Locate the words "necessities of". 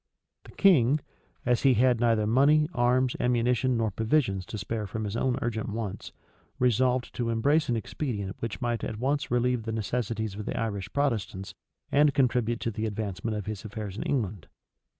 9.71-10.47